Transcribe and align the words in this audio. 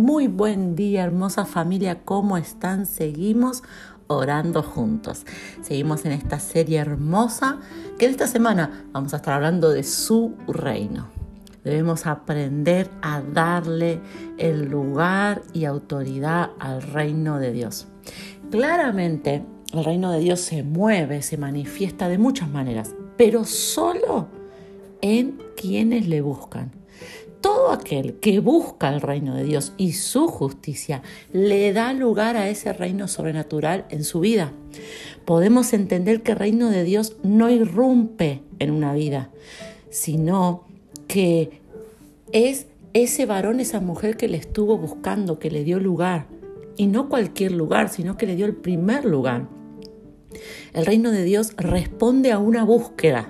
Muy 0.00 0.28
buen 0.28 0.76
día, 0.76 1.04
hermosa 1.04 1.44
familia, 1.44 2.06
¿cómo 2.06 2.38
están? 2.38 2.86
Seguimos 2.86 3.62
orando 4.06 4.62
juntos. 4.62 5.26
Seguimos 5.60 6.06
en 6.06 6.12
esta 6.12 6.40
serie 6.40 6.78
hermosa 6.78 7.58
que 7.98 8.06
esta 8.06 8.26
semana 8.26 8.86
vamos 8.92 9.12
a 9.12 9.16
estar 9.16 9.34
hablando 9.34 9.68
de 9.68 9.82
su 9.82 10.34
reino. 10.48 11.08
Debemos 11.64 12.06
aprender 12.06 12.90
a 13.02 13.20
darle 13.20 14.00
el 14.38 14.70
lugar 14.70 15.42
y 15.52 15.66
autoridad 15.66 16.52
al 16.58 16.80
reino 16.80 17.38
de 17.38 17.52
Dios. 17.52 17.86
Claramente, 18.50 19.44
el 19.74 19.84
reino 19.84 20.12
de 20.12 20.20
Dios 20.20 20.40
se 20.40 20.62
mueve, 20.62 21.20
se 21.20 21.36
manifiesta 21.36 22.08
de 22.08 22.16
muchas 22.16 22.48
maneras, 22.48 22.94
pero 23.18 23.44
solo 23.44 24.28
en 25.02 25.38
quienes 25.58 26.08
le 26.08 26.22
buscan. 26.22 26.79
Todo 27.40 27.70
aquel 27.70 28.14
que 28.20 28.40
busca 28.40 28.88
el 28.90 29.00
reino 29.00 29.34
de 29.34 29.44
Dios 29.44 29.72
y 29.78 29.92
su 29.92 30.28
justicia 30.28 31.02
le 31.32 31.72
da 31.72 31.92
lugar 31.92 32.36
a 32.36 32.48
ese 32.48 32.72
reino 32.72 33.08
sobrenatural 33.08 33.86
en 33.88 34.04
su 34.04 34.20
vida. 34.20 34.52
Podemos 35.24 35.72
entender 35.72 36.22
que 36.22 36.32
el 36.32 36.38
reino 36.38 36.68
de 36.68 36.84
Dios 36.84 37.16
no 37.22 37.48
irrumpe 37.48 38.42
en 38.58 38.70
una 38.70 38.92
vida, 38.92 39.30
sino 39.88 40.64
que 41.08 41.60
es 42.32 42.66
ese 42.92 43.26
varón, 43.26 43.60
esa 43.60 43.80
mujer 43.80 44.16
que 44.16 44.28
le 44.28 44.36
estuvo 44.36 44.76
buscando, 44.76 45.38
que 45.38 45.50
le 45.50 45.64
dio 45.64 45.78
lugar. 45.78 46.26
Y 46.76 46.86
no 46.86 47.08
cualquier 47.08 47.52
lugar, 47.52 47.88
sino 47.88 48.16
que 48.16 48.26
le 48.26 48.36
dio 48.36 48.46
el 48.46 48.54
primer 48.54 49.04
lugar. 49.04 49.48
El 50.72 50.86
reino 50.86 51.10
de 51.10 51.24
Dios 51.24 51.54
responde 51.56 52.32
a 52.32 52.38
una 52.38 52.64
búsqueda, 52.64 53.28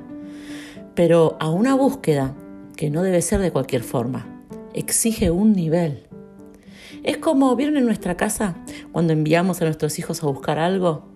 pero 0.94 1.36
a 1.40 1.50
una 1.50 1.74
búsqueda 1.74 2.34
que 2.80 2.88
no 2.88 3.02
debe 3.02 3.20
ser 3.20 3.40
de 3.40 3.52
cualquier 3.52 3.82
forma. 3.82 4.26
Exige 4.72 5.30
un 5.30 5.52
nivel. 5.52 6.04
Es 7.02 7.18
como, 7.18 7.54
¿vieron 7.54 7.76
en 7.76 7.84
nuestra 7.84 8.16
casa 8.16 8.56
cuando 8.90 9.12
enviamos 9.12 9.60
a 9.60 9.66
nuestros 9.66 9.98
hijos 9.98 10.22
a 10.22 10.28
buscar 10.28 10.58
algo? 10.58 11.06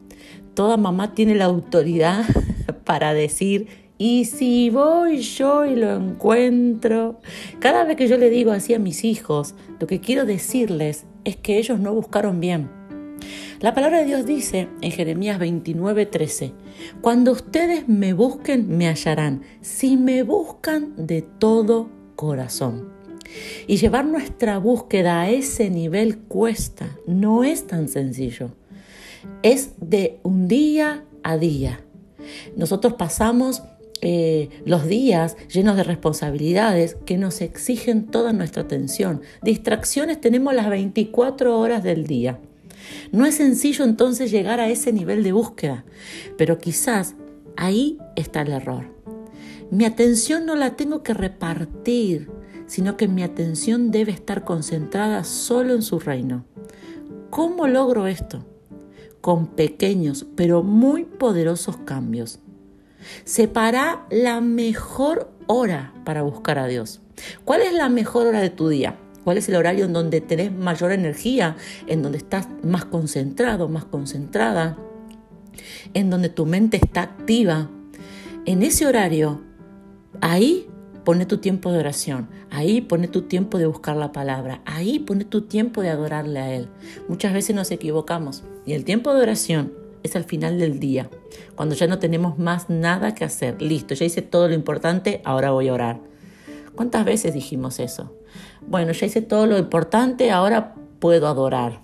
Toda 0.52 0.76
mamá 0.76 1.14
tiene 1.14 1.34
la 1.34 1.46
autoridad 1.46 2.26
para 2.84 3.14
decir, 3.14 3.68
y 3.96 4.26
si 4.26 4.68
voy 4.68 5.20
yo 5.20 5.64
y 5.64 5.74
lo 5.74 5.96
encuentro, 5.96 7.22
cada 7.60 7.84
vez 7.84 7.96
que 7.96 8.08
yo 8.08 8.18
le 8.18 8.28
digo 8.28 8.52
así 8.52 8.74
a 8.74 8.78
mis 8.78 9.02
hijos, 9.02 9.54
lo 9.80 9.86
que 9.86 10.00
quiero 10.00 10.26
decirles 10.26 11.06
es 11.24 11.36
que 11.36 11.56
ellos 11.56 11.80
no 11.80 11.94
buscaron 11.94 12.40
bien. 12.40 12.68
La 13.60 13.72
palabra 13.72 13.98
de 13.98 14.04
Dios 14.04 14.26
dice 14.26 14.68
en 14.82 14.90
Jeremías 14.90 15.38
29:13, 15.38 16.52
cuando 17.00 17.32
ustedes 17.32 17.88
me 17.88 18.12
busquen, 18.12 18.76
me 18.76 18.88
hallarán, 18.88 19.42
si 19.60 19.96
me 19.96 20.22
buscan 20.22 20.92
de 20.96 21.22
todo 21.22 21.88
corazón. 22.16 22.92
Y 23.66 23.78
llevar 23.78 24.04
nuestra 24.04 24.58
búsqueda 24.58 25.22
a 25.22 25.30
ese 25.30 25.70
nivel 25.70 26.18
cuesta, 26.18 26.90
no 27.06 27.42
es 27.42 27.66
tan 27.66 27.88
sencillo. 27.88 28.50
Es 29.42 29.72
de 29.80 30.20
un 30.22 30.46
día 30.46 31.04
a 31.22 31.38
día. 31.38 31.80
Nosotros 32.56 32.94
pasamos 32.94 33.62
eh, 34.02 34.50
los 34.66 34.86
días 34.86 35.36
llenos 35.48 35.76
de 35.76 35.84
responsabilidades 35.84 36.96
que 37.06 37.16
nos 37.16 37.40
exigen 37.40 38.06
toda 38.06 38.34
nuestra 38.34 38.62
atención. 38.62 39.22
Distracciones 39.42 40.20
tenemos 40.20 40.52
las 40.54 40.68
24 40.68 41.58
horas 41.58 41.82
del 41.82 42.06
día. 42.06 42.38
No 43.12 43.26
es 43.26 43.36
sencillo 43.36 43.84
entonces 43.84 44.30
llegar 44.30 44.60
a 44.60 44.68
ese 44.68 44.92
nivel 44.92 45.22
de 45.22 45.32
búsqueda, 45.32 45.84
pero 46.36 46.58
quizás 46.58 47.14
ahí 47.56 47.98
está 48.16 48.42
el 48.42 48.52
error. 48.52 48.86
Mi 49.70 49.84
atención 49.84 50.46
no 50.46 50.54
la 50.54 50.76
tengo 50.76 51.02
que 51.02 51.14
repartir, 51.14 52.30
sino 52.66 52.96
que 52.96 53.08
mi 53.08 53.22
atención 53.22 53.90
debe 53.90 54.12
estar 54.12 54.44
concentrada 54.44 55.24
solo 55.24 55.74
en 55.74 55.82
su 55.82 55.98
reino. 55.98 56.44
¿Cómo 57.30 57.66
logro 57.66 58.06
esto? 58.06 58.44
Con 59.20 59.48
pequeños 59.48 60.26
pero 60.36 60.62
muy 60.62 61.04
poderosos 61.04 61.76
cambios. 61.78 62.38
Separa 63.24 64.06
la 64.10 64.40
mejor 64.40 65.30
hora 65.46 65.92
para 66.04 66.22
buscar 66.22 66.58
a 66.58 66.66
Dios. 66.66 67.00
¿Cuál 67.44 67.62
es 67.62 67.72
la 67.72 67.88
mejor 67.88 68.26
hora 68.26 68.40
de 68.40 68.50
tu 68.50 68.68
día? 68.68 68.98
¿Cuál 69.24 69.38
es 69.38 69.48
el 69.48 69.56
horario 69.56 69.86
en 69.86 69.92
donde 69.92 70.20
tenés 70.20 70.52
mayor 70.52 70.92
energía? 70.92 71.56
En 71.86 72.02
donde 72.02 72.18
estás 72.18 72.48
más 72.62 72.84
concentrado, 72.84 73.68
más 73.68 73.84
concentrada. 73.84 74.76
En 75.94 76.10
donde 76.10 76.28
tu 76.28 76.46
mente 76.46 76.76
está 76.76 77.02
activa. 77.02 77.70
En 78.44 78.62
ese 78.62 78.86
horario, 78.86 79.42
ahí 80.20 80.68
pone 81.04 81.26
tu 81.26 81.38
tiempo 81.38 81.72
de 81.72 81.78
oración. 81.78 82.28
Ahí 82.50 82.80
pone 82.80 83.08
tu 83.08 83.22
tiempo 83.22 83.58
de 83.58 83.66
buscar 83.66 83.96
la 83.96 84.12
palabra. 84.12 84.60
Ahí 84.64 84.98
pone 84.98 85.24
tu 85.24 85.42
tiempo 85.42 85.82
de 85.82 85.88
adorarle 85.88 86.40
a 86.40 86.54
Él. 86.54 86.68
Muchas 87.08 87.32
veces 87.32 87.56
nos 87.56 87.70
equivocamos. 87.70 88.44
Y 88.66 88.74
el 88.74 88.84
tiempo 88.84 89.14
de 89.14 89.22
oración 89.22 89.72
es 90.04 90.14
al 90.16 90.24
final 90.24 90.58
del 90.58 90.78
día, 90.78 91.08
cuando 91.56 91.74
ya 91.74 91.86
no 91.86 91.98
tenemos 91.98 92.38
más 92.38 92.68
nada 92.68 93.14
que 93.14 93.24
hacer. 93.24 93.60
Listo, 93.60 93.94
ya 93.94 94.04
hice 94.04 94.22
todo 94.22 94.48
lo 94.48 94.54
importante, 94.54 95.22
ahora 95.24 95.50
voy 95.50 95.68
a 95.68 95.72
orar. 95.72 96.00
¿Cuántas 96.74 97.04
veces 97.04 97.34
dijimos 97.34 97.78
eso? 97.78 98.12
Bueno, 98.66 98.92
ya 98.92 99.06
hice 99.06 99.22
todo 99.22 99.46
lo 99.46 99.58
importante, 99.58 100.30
ahora 100.30 100.74
puedo 100.98 101.28
adorar. 101.28 101.80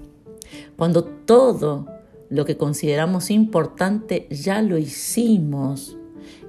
Cuando 0.76 1.04
todo 1.04 1.86
lo 2.28 2.44
que 2.44 2.56
consideramos 2.56 3.30
importante 3.30 4.26
ya 4.30 4.62
lo 4.62 4.78
hicimos 4.78 5.96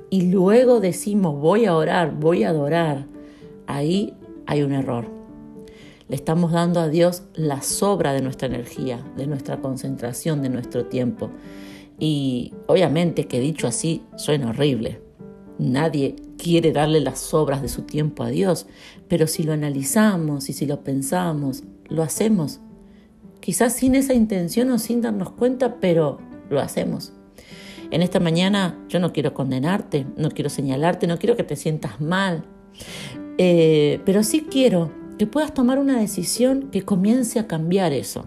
y 0.10 0.32
luego 0.32 0.80
decimos 0.80 1.40
voy 1.40 1.66
a 1.66 1.76
orar, 1.76 2.16
voy 2.16 2.44
a 2.44 2.50
adorar, 2.50 3.08
ahí 3.68 4.16
hay 4.46 4.64
un 4.64 4.74
error. 4.74 5.08
Le 6.08 6.16
estamos 6.16 6.52
dando 6.52 6.80
a 6.82 6.90
Dios 6.90 7.24
la 7.36 7.62
sobra 7.62 8.12
de 8.12 8.22
nuestra 8.22 8.48
energía, 8.48 9.02
de 9.16 9.28
nuestra 9.28 9.62
concentración, 9.62 10.42
de 10.42 10.50
nuestro 10.50 10.86
tiempo. 10.86 11.30
Y 12.00 12.54
obviamente 12.68 13.28
que 13.28 13.40
dicho 13.40 13.68
así 13.68 14.04
suena 14.18 14.50
horrible. 14.50 15.00
Nadie 15.58 16.16
quiere 16.42 16.72
darle 16.72 17.02
las 17.02 17.20
sobras 17.20 17.62
de 17.62 17.70
su 17.70 17.84
tiempo 17.84 18.24
a 18.24 18.30
Dios, 18.30 18.66
pero 19.08 19.28
si 19.28 19.44
lo 19.44 19.54
analizamos 19.54 20.50
y 20.50 20.54
si 20.54 20.66
lo 20.66 20.84
pensamos, 20.84 21.64
lo 21.88 22.02
hacemos. 22.02 22.60
Quizás 23.42 23.74
sin 23.74 23.94
esa 23.94 24.16
intención 24.16 24.72
o 24.72 24.80
sin 24.80 25.02
darnos 25.02 25.30
cuenta, 25.32 25.76
pero 25.80 26.18
lo 26.50 26.60
hacemos. 26.60 27.14
En 27.92 28.02
esta 28.02 28.20
mañana 28.20 28.80
yo 28.90 29.00
no 29.00 29.14
quiero 29.14 29.36
condenarte, 29.36 30.08
no 30.18 30.32
quiero 30.32 30.50
señalarte, 30.50 31.06
no 31.06 31.20
quiero 31.20 31.36
que 31.36 31.44
te 31.44 31.56
sientas 31.56 32.02
mal, 32.02 32.44
eh, 33.38 34.02
pero 34.04 34.24
sí 34.24 34.48
quiero 34.50 34.92
que 35.20 35.28
puedas 35.28 35.54
tomar 35.54 35.78
una 35.78 36.00
decisión 36.00 36.70
que 36.72 36.82
comience 36.82 37.38
a 37.38 37.46
cambiar 37.46 37.94
eso. 37.94 38.26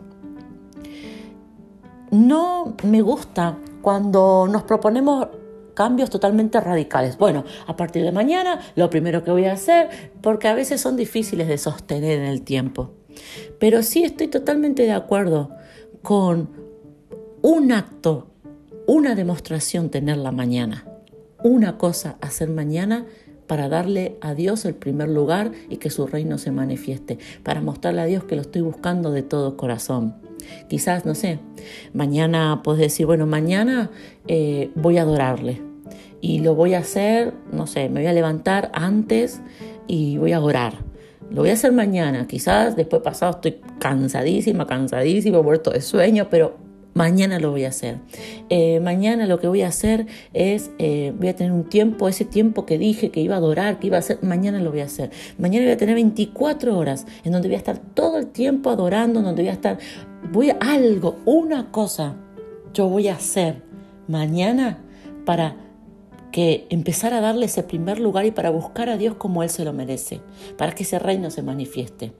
No 2.12 2.76
me 2.84 3.02
gusta 3.02 3.58
cuando 3.82 4.46
nos 4.48 4.62
proponemos 4.62 5.28
cambios 5.74 6.10
totalmente 6.10 6.60
radicales. 6.60 7.18
Bueno, 7.18 7.44
a 7.66 7.76
partir 7.76 8.02
de 8.02 8.12
mañana 8.12 8.60
lo 8.76 8.90
primero 8.90 9.24
que 9.24 9.30
voy 9.30 9.44
a 9.44 9.52
hacer, 9.52 9.88
porque 10.20 10.48
a 10.48 10.54
veces 10.54 10.80
son 10.80 10.96
difíciles 10.96 11.48
de 11.48 11.58
sostener 11.58 12.18
en 12.18 12.26
el 12.26 12.42
tiempo. 12.42 12.92
Pero 13.58 13.82
sí 13.82 14.04
estoy 14.04 14.28
totalmente 14.28 14.82
de 14.82 14.92
acuerdo 14.92 15.50
con 16.02 16.48
un 17.42 17.72
acto, 17.72 18.28
una 18.86 19.14
demostración 19.14 19.90
tener 19.90 20.16
la 20.16 20.32
mañana, 20.32 20.86
una 21.42 21.78
cosa 21.78 22.16
hacer 22.20 22.48
mañana 22.48 23.06
para 23.46 23.68
darle 23.68 24.16
a 24.20 24.34
Dios 24.34 24.64
el 24.64 24.74
primer 24.74 25.08
lugar 25.08 25.52
y 25.68 25.76
que 25.76 25.90
su 25.90 26.06
reino 26.06 26.38
se 26.38 26.50
manifieste, 26.50 27.18
para 27.42 27.60
mostrarle 27.60 28.00
a 28.00 28.06
Dios 28.06 28.24
que 28.24 28.36
lo 28.36 28.42
estoy 28.42 28.62
buscando 28.62 29.10
de 29.10 29.22
todo 29.22 29.56
corazón. 29.56 30.14
Quizás, 30.68 31.04
no 31.04 31.14
sé, 31.14 31.38
mañana 31.92 32.62
puedes 32.62 32.80
decir, 32.80 33.06
bueno, 33.06 33.26
mañana 33.26 33.90
eh, 34.26 34.70
voy 34.74 34.98
a 34.98 35.02
adorarle 35.02 35.60
y 36.20 36.40
lo 36.40 36.54
voy 36.54 36.74
a 36.74 36.78
hacer, 36.78 37.34
no 37.52 37.66
sé, 37.66 37.88
me 37.88 38.00
voy 38.00 38.06
a 38.06 38.12
levantar 38.12 38.70
antes 38.72 39.40
y 39.86 40.16
voy 40.16 40.32
a 40.32 40.40
orar. 40.40 40.74
Lo 41.30 41.42
voy 41.42 41.50
a 41.50 41.54
hacer 41.54 41.72
mañana, 41.72 42.26
quizás 42.26 42.76
después 42.76 43.02
pasado 43.02 43.32
estoy 43.32 43.60
cansadísima, 43.78 44.66
cansadísima, 44.66 45.42
muerto 45.42 45.70
de 45.70 45.80
sueño, 45.80 46.28
pero 46.30 46.56
mañana 46.94 47.38
lo 47.38 47.50
voy 47.50 47.64
a 47.64 47.68
hacer. 47.68 47.98
Eh, 48.48 48.80
mañana 48.80 49.26
lo 49.26 49.38
que 49.38 49.48
voy 49.48 49.62
a 49.62 49.68
hacer 49.68 50.06
es, 50.32 50.70
eh, 50.78 51.12
voy 51.18 51.28
a 51.28 51.36
tener 51.36 51.52
un 51.52 51.64
tiempo, 51.64 52.08
ese 52.08 52.24
tiempo 52.24 52.64
que 52.64 52.78
dije 52.78 53.10
que 53.10 53.20
iba 53.20 53.34
a 53.34 53.38
adorar, 53.38 53.78
que 53.78 53.88
iba 53.88 53.96
a 53.96 54.00
hacer, 54.00 54.18
mañana 54.22 54.60
lo 54.60 54.70
voy 54.70 54.80
a 54.80 54.84
hacer. 54.84 55.10
Mañana 55.38 55.66
voy 55.66 55.72
a 55.72 55.76
tener 55.76 55.94
24 55.94 56.78
horas 56.78 57.06
en 57.24 57.32
donde 57.32 57.48
voy 57.48 57.56
a 57.56 57.58
estar 57.58 57.78
todo 57.78 58.16
el 58.18 58.28
tiempo 58.28 58.70
adorando, 58.70 59.18
en 59.18 59.26
donde 59.26 59.42
voy 59.42 59.50
a 59.50 59.54
estar 59.54 59.78
voy 60.32 60.50
a 60.50 60.58
algo, 60.60 61.16
una 61.24 61.70
cosa, 61.70 62.16
yo 62.72 62.88
voy 62.88 63.08
a 63.08 63.14
hacer 63.14 63.62
mañana 64.08 64.78
para 65.24 65.56
que 66.32 66.66
empezar 66.70 67.14
a 67.14 67.20
darle 67.20 67.46
ese 67.46 67.62
primer 67.62 68.00
lugar 68.00 68.26
y 68.26 68.32
para 68.32 68.50
buscar 68.50 68.88
a 68.88 68.96
Dios 68.96 69.14
como 69.16 69.42
Él 69.42 69.50
se 69.50 69.64
lo 69.64 69.72
merece, 69.72 70.20
para 70.58 70.72
que 70.72 70.82
ese 70.82 70.98
reino 70.98 71.30
se 71.30 71.42
manifieste. 71.42 72.12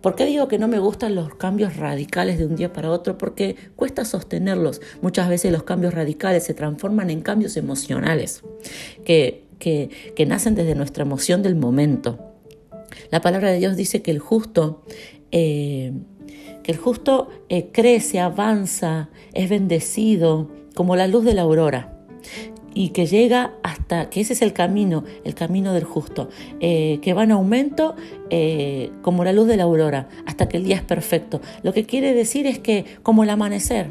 ¿Por 0.00 0.14
qué 0.14 0.26
digo 0.26 0.48
que 0.48 0.58
no 0.58 0.68
me 0.68 0.78
gustan 0.78 1.14
los 1.14 1.34
cambios 1.34 1.76
radicales 1.76 2.38
de 2.38 2.46
un 2.46 2.56
día 2.56 2.72
para 2.72 2.90
otro? 2.90 3.18
Porque 3.18 3.56
cuesta 3.74 4.04
sostenerlos. 4.04 4.80
Muchas 5.02 5.28
veces 5.28 5.50
los 5.50 5.64
cambios 5.64 5.92
radicales 5.92 6.44
se 6.44 6.54
transforman 6.54 7.10
en 7.10 7.20
cambios 7.20 7.56
emocionales, 7.56 8.42
que, 9.04 9.44
que 9.58 10.26
nacen 10.26 10.54
desde 10.54 10.76
nuestra 10.76 11.02
emoción 11.02 11.42
del 11.42 11.56
momento. 11.56 12.18
La 13.10 13.20
palabra 13.20 13.50
de 13.50 13.58
Dios 13.58 13.76
dice 13.76 14.02
que 14.02 14.10
el 14.10 14.18
justo 14.18 14.82
eh, 15.30 15.92
que 16.62 16.72
el 16.72 16.78
justo 16.78 17.28
eh, 17.48 17.70
crece, 17.72 18.20
avanza, 18.20 19.08
es 19.32 19.48
bendecido 19.48 20.50
como 20.74 20.96
la 20.96 21.06
luz 21.06 21.24
de 21.24 21.34
la 21.34 21.42
aurora 21.42 21.94
y 22.74 22.90
que 22.90 23.06
llega 23.06 23.54
hasta, 23.62 24.10
que 24.10 24.20
ese 24.20 24.34
es 24.34 24.42
el 24.42 24.52
camino, 24.52 25.04
el 25.24 25.34
camino 25.34 25.72
del 25.72 25.84
justo, 25.84 26.28
eh, 26.60 27.00
que 27.02 27.14
va 27.14 27.24
en 27.24 27.32
aumento 27.32 27.96
como 29.02 29.24
la 29.24 29.32
luz 29.32 29.48
de 29.48 29.56
la 29.56 29.64
aurora, 29.64 30.08
hasta 30.26 30.48
que 30.48 30.58
el 30.58 30.64
día 30.64 30.76
es 30.76 30.82
perfecto. 30.82 31.40
Lo 31.62 31.72
que 31.72 31.86
quiere 31.86 32.14
decir 32.14 32.46
es 32.46 32.58
que 32.58 32.84
como 33.02 33.24
el 33.24 33.30
amanecer, 33.30 33.90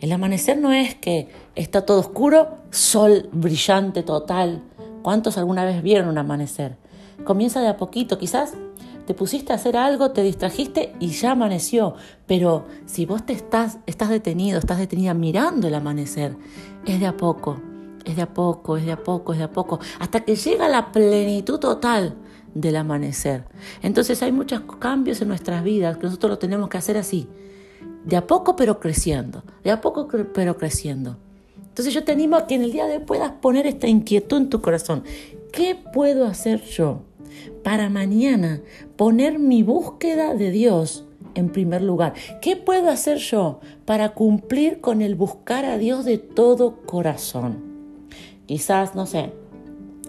el 0.00 0.12
amanecer 0.12 0.58
no 0.58 0.72
es 0.72 0.94
que 0.94 1.28
está 1.54 1.86
todo 1.86 2.00
oscuro, 2.00 2.58
sol 2.70 3.28
brillante 3.32 4.02
total. 4.02 4.62
¿Cuántos 5.02 5.38
alguna 5.38 5.64
vez 5.64 5.82
vieron 5.82 6.08
un 6.08 6.18
amanecer? 6.18 6.76
Comienza 7.24 7.60
de 7.60 7.68
a 7.68 7.76
poquito, 7.76 8.18
quizás 8.18 8.54
te 9.06 9.14
pusiste 9.14 9.52
a 9.52 9.56
hacer 9.56 9.76
algo, 9.76 10.10
te 10.10 10.22
distrajiste 10.22 10.94
y 11.00 11.08
ya 11.08 11.32
amaneció. 11.32 11.94
Pero 12.26 12.66
si 12.86 13.06
vos 13.06 13.24
te 13.24 13.32
estás, 13.32 13.78
estás 13.86 14.08
detenido, 14.08 14.58
estás 14.58 14.78
detenida 14.78 15.14
mirando 15.14 15.68
el 15.68 15.74
amanecer, 15.74 16.36
es 16.84 17.00
de 17.00 17.06
a 17.06 17.16
poco, 17.16 17.60
es 18.04 18.16
de 18.16 18.22
a 18.22 18.34
poco, 18.34 18.76
es 18.76 18.84
de 18.84 18.92
a 18.92 19.02
poco, 19.02 19.32
es 19.32 19.38
de 19.38 19.44
a 19.44 19.52
poco, 19.52 19.80
hasta 19.98 20.20
que 20.20 20.36
llega 20.36 20.68
la 20.68 20.92
plenitud 20.92 21.58
total 21.58 22.16
del 22.54 22.76
amanecer. 22.76 23.44
Entonces 23.82 24.22
hay 24.22 24.32
muchos 24.32 24.62
cambios 24.78 25.20
en 25.22 25.28
nuestras 25.28 25.62
vidas 25.62 25.96
que 25.98 26.04
nosotros 26.04 26.30
lo 26.30 26.38
tenemos 26.38 26.68
que 26.68 26.78
hacer 26.78 26.96
así 26.96 27.28
de 28.06 28.16
a 28.16 28.26
poco 28.26 28.56
pero 28.56 28.80
creciendo, 28.80 29.42
de 29.62 29.72
a 29.72 29.80
poco 29.80 30.08
pero 30.32 30.56
creciendo. 30.56 31.18
Entonces 31.56 31.92
yo 31.92 32.04
te 32.04 32.12
animo 32.12 32.36
a 32.36 32.46
que 32.46 32.54
en 32.54 32.62
el 32.62 32.72
día 32.72 32.86
de 32.86 32.98
hoy 32.98 33.04
puedas 33.04 33.32
poner 33.32 33.66
esta 33.66 33.88
inquietud 33.88 34.38
en 34.38 34.48
tu 34.48 34.62
corazón. 34.62 35.02
¿Qué 35.52 35.76
puedo 35.92 36.24
hacer 36.24 36.62
yo 36.62 37.02
para 37.62 37.88
mañana 37.90 38.62
poner 38.96 39.38
mi 39.38 39.62
búsqueda 39.62 40.34
de 40.34 40.50
Dios 40.50 41.06
en 41.34 41.50
primer 41.50 41.82
lugar? 41.82 42.14
¿Qué 42.40 42.56
puedo 42.56 42.88
hacer 42.90 43.18
yo 43.18 43.60
para 43.84 44.14
cumplir 44.14 44.80
con 44.80 45.02
el 45.02 45.14
buscar 45.14 45.64
a 45.64 45.78
Dios 45.78 46.04
de 46.04 46.18
todo 46.18 46.82
corazón? 46.86 47.64
Quizás, 48.46 48.94
no 48.94 49.06
sé, 49.06 49.32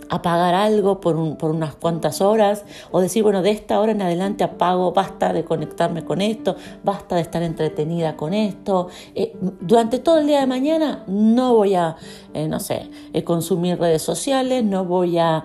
apagar 0.10 0.54
algo 0.54 1.00
por, 1.00 1.16
unas 1.16 1.76
cuantas 1.76 2.22
horas 2.22 2.64
o 2.92 3.02
decir, 3.02 3.24
bueno, 3.24 3.42
de 3.42 3.52
esta 3.52 3.80
hora 3.80 3.92
en 3.92 4.02
adelante 4.02 4.44
apago, 4.44 4.92
basta 4.92 5.34
de 5.34 5.44
conectarme 5.44 6.04
con 6.04 6.22
esto, 6.22 6.56
basta 6.84 7.16
de 7.16 7.22
estar 7.22 7.44
entretenida 7.44 8.16
con 8.16 8.34
esto. 8.34 8.88
Eh, 9.16 9.36
durante 9.62 10.00
todo 10.00 10.20
el 10.20 10.28
día 10.28 10.40
de 10.40 10.48
mañana 10.48 11.04
no 11.08 11.56
voy 11.56 11.76
a, 11.76 11.96
eh, 12.34 12.48
no 12.48 12.60
sé, 12.60 12.90
eh, 13.14 13.24
consumir 13.24 13.80
redes 13.80 14.02
sociales, 14.02 14.64
no 14.64 14.86
voy 14.86 15.18
a 15.18 15.44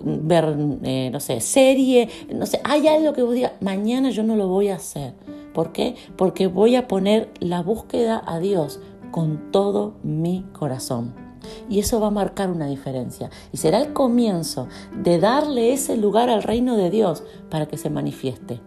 ver, 0.00 0.56
no 0.56 1.20
sé, 1.20 1.40
serie, 1.40 2.08
no 2.32 2.46
sé, 2.46 2.60
hay 2.64 2.86
algo 2.86 3.12
que 3.12 3.22
vos 3.22 3.34
digas, 3.34 3.52
mañana 3.60 4.10
yo 4.10 4.22
no 4.22 4.36
lo 4.36 4.48
voy 4.48 4.68
a 4.68 4.76
hacer. 4.76 5.14
¿Por 5.52 5.72
qué? 5.72 5.96
Porque 6.16 6.46
voy 6.46 6.76
a 6.76 6.86
poner 6.86 7.30
la 7.40 7.62
búsqueda 7.62 8.22
a 8.26 8.38
Dios 8.38 8.78
con 9.10 9.50
todo 9.50 9.94
mi 10.02 10.44
corazón. 10.52 11.25
Y 11.68 11.78
eso 11.78 12.00
va 12.00 12.08
a 12.08 12.10
marcar 12.10 12.50
una 12.50 12.66
diferencia. 12.66 13.30
Y 13.52 13.56
será 13.56 13.78
el 13.78 13.92
comienzo 13.92 14.68
de 14.94 15.18
darle 15.18 15.72
ese 15.72 15.96
lugar 15.96 16.30
al 16.30 16.42
reino 16.42 16.76
de 16.76 16.90
Dios 16.90 17.22
para 17.50 17.66
que 17.66 17.76
se 17.76 17.90
manifieste. 17.90 18.60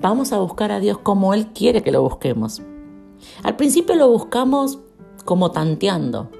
Vamos 0.00 0.32
a 0.32 0.38
buscar 0.38 0.72
a 0.72 0.80
Dios 0.80 0.98
como 0.98 1.34
Él 1.34 1.48
quiere 1.48 1.82
que 1.82 1.92
lo 1.92 2.02
busquemos. 2.02 2.62
Al 3.42 3.56
principio 3.56 3.94
lo 3.94 4.08
buscamos 4.08 4.78
como 5.24 5.52
tanteando, 5.52 6.30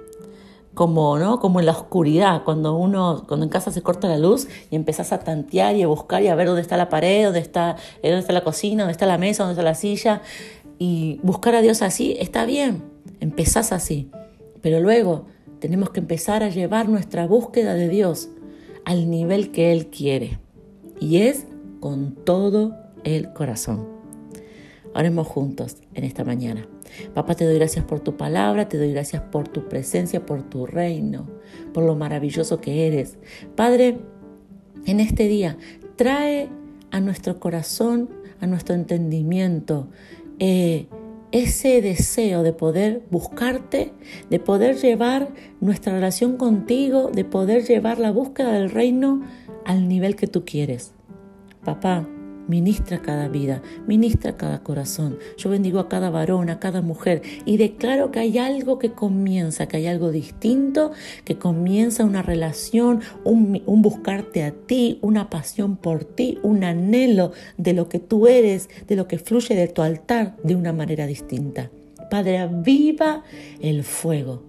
como, 0.75 1.19
¿no? 1.19 1.39
como 1.39 1.61
en 1.61 1.67
la 1.67 1.73
oscuridad, 1.73 2.43
cuando 2.45 2.77
uno, 2.77 3.25
cuando 3.29 3.45
en 3.45 3.51
casa 3.51 3.71
se 3.71 3.83
corta 3.83 4.09
la 4.09 4.19
luz 4.19 4.49
y 4.71 4.77
empezás 4.77 5.13
a 5.13 5.19
tantear 5.19 5.77
y 5.77 5.83
a 5.83 5.87
buscar 5.87 6.23
y 6.23 6.29
a 6.29 6.35
ver 6.35 6.47
dónde 6.47 6.63
está 6.63 6.77
la 6.77 6.89
pared, 6.89 7.25
dónde 7.25 7.41
está, 7.41 7.77
eh, 8.03 8.09
dónde 8.09 8.21
está 8.21 8.33
la 8.33 8.43
cocina, 8.43 8.85
dónde 8.85 8.93
está 8.93 9.07
la 9.07 9.19
mesa, 9.19 9.45
dónde 9.45 9.53
está 9.53 9.63
la 9.63 9.75
silla. 9.75 10.23
Y 10.79 11.21
buscar 11.23 11.55
a 11.55 11.61
Dios 11.61 11.83
así 11.83 12.17
está 12.19 12.45
bien, 12.47 12.83
empezás 13.21 13.73
así. 13.73 14.11
Pero 14.63 14.81
luego 14.81 15.27
tenemos 15.59 15.91
que 15.91 16.01
empezar 16.01 16.43
a 16.43 16.49
llevar 16.49 16.89
nuestra 16.89 17.27
búsqueda 17.27 17.75
de 17.75 17.89
Dios 17.89 18.31
al 18.85 19.11
nivel 19.11 19.51
que 19.51 19.73
Él 19.73 19.89
quiere. 19.89 20.39
Y 21.01 21.19
es 21.19 21.47
con 21.81 22.15
todo 22.15 22.77
el 23.05 23.33
corazón. 23.33 23.87
Oremos 24.95 25.27
juntos 25.27 25.77
en 25.95 26.05
esta 26.05 26.25
mañana. 26.25 26.67
Papá, 27.15 27.35
te 27.35 27.45
doy 27.45 27.55
gracias 27.55 27.85
por 27.85 28.01
tu 28.01 28.17
palabra, 28.17 28.69
te 28.69 28.77
doy 28.77 28.93
gracias 28.93 29.23
por 29.23 29.49
tu 29.49 29.69
presencia, 29.69 30.27
por 30.27 30.43
tu 30.43 30.67
reino, 30.67 31.29
por 31.73 31.85
lo 31.85 31.97
maravilloso 31.97 32.61
que 32.61 32.87
eres. 32.87 33.19
Padre, 33.57 33.99
en 34.87 35.01
este 35.01 35.29
día 35.29 35.57
trae 35.97 36.49
a 36.91 37.01
nuestro 37.01 37.41
corazón, 37.41 38.11
a 38.41 38.47
nuestro 38.47 38.75
entendimiento, 38.75 39.89
eh, 40.39 40.89
ese 41.33 41.81
deseo 41.83 42.43
de 42.43 42.53
poder 42.53 43.03
buscarte, 43.11 43.93
de 44.31 44.39
poder 44.39 44.77
llevar 44.77 45.29
nuestra 45.61 45.95
relación 45.95 46.37
contigo, 46.37 47.11
de 47.11 47.25
poder 47.25 47.65
llevar 47.65 47.99
la 47.99 48.13
búsqueda 48.13 48.53
del 48.53 48.71
reino 48.71 49.23
al 49.65 49.89
nivel 49.89 50.15
que 50.15 50.27
tú 50.27 50.45
quieres. 50.45 50.93
Papá, 51.65 52.07
Ministra 52.49 53.03
cada 53.03 53.29
vida, 53.29 53.63
ministra 53.87 54.37
cada 54.37 54.63
corazón. 54.63 55.19
Yo 55.37 55.51
bendigo 55.51 55.79
a 55.79 55.89
cada 55.89 56.11
varón, 56.11 56.51
a 56.51 56.59
cada 56.59 56.83
mujer 56.83 57.23
y 57.45 57.57
declaro 57.57 58.11
que 58.11 58.21
hay 58.21 58.39
algo 58.39 58.79
que 58.79 58.93
comienza, 58.93 59.69
que 59.69 59.77
hay 59.77 59.87
algo 59.87 60.11
distinto, 60.11 60.93
que 61.25 61.39
comienza 61.39 62.05
una 62.05 62.23
relación, 62.23 63.01
un, 63.25 63.63
buscarte 63.83 64.45
a 64.45 64.53
ti, 64.53 64.99
una 65.03 65.31
pasión 65.31 65.77
por 65.77 66.05
ti, 66.05 66.39
un 66.43 66.65
anhelo 66.65 67.33
de 67.57 67.73
lo 67.73 67.89
que 67.89 67.99
tú 67.99 68.27
eres, 68.27 68.69
de 68.87 68.97
lo 68.97 69.07
que 69.07 69.19
fluye 69.19 69.55
de 69.55 69.69
tu 69.69 69.83
altar 69.83 70.37
de 70.43 70.57
una 70.57 70.73
manera 70.73 71.07
distinta. 71.07 71.71
Padre, 72.11 72.39
aviva 72.39 73.23
el 73.61 73.85
fuego 73.85 74.43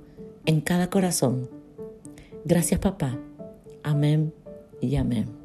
en 0.45 0.61
cada 0.61 0.89
corazón. 0.89 1.49
Gracias 2.45 2.79
papá. 2.79 3.17
Amén 3.83 4.33
y 4.81 4.95
amén. 4.95 5.42